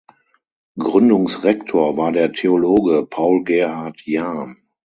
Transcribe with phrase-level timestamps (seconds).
[0.79, 4.57] Gründungsrektor war der Theologe Paul Gerhard Jahn.